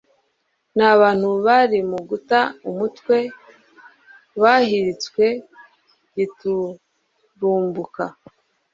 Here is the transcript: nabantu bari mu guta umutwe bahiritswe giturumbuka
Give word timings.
nabantu 0.77 1.29
bari 1.45 1.79
mu 1.91 1.99
guta 2.09 2.39
umutwe 2.69 3.17
bahiritswe 4.41 5.25
giturumbuka 6.15 8.03